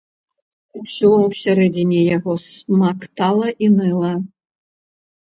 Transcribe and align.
Усё 0.79 1.09
ўсярэдзіне 1.31 1.99
яго 2.17 2.33
смактала 2.45 3.47
і 3.67 3.69
ныла. 3.75 4.13